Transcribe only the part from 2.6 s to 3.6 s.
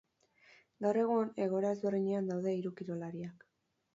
kirolariak.